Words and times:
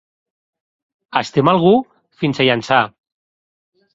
Estimar 1.19 1.53
algú 1.57 1.73
fins 2.21 2.41
a 2.41 2.47
Llançà. 2.49 2.79